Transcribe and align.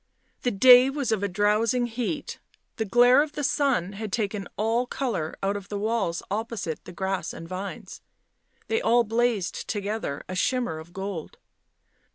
The 0.41 0.49
day 0.49 0.89
was 0.89 1.11
of 1.11 1.21
a 1.21 1.27
drowsing 1.27 1.85
heat; 1.85 2.39
the 2.77 2.85
glare 2.85 3.21
of 3.21 3.33
the 3.33 3.43
sun 3.43 3.93
had 3.93 4.11
taken 4.11 4.47
all 4.57 4.87
colour 4.87 5.35
out 5.43 5.55
of 5.55 5.69
the 5.69 5.77
walls 5.77 6.23
opposite, 6.31 6.83
the 6.85 6.91
grass 6.91 7.33
and 7.33 7.47
vines; 7.47 8.01
they 8.67 8.81
all 8.81 9.03
blazed 9.03 9.67
together, 9.67 10.23
a 10.27 10.33
shimmer 10.33 10.79
of 10.79 10.91
gold. 10.91 11.37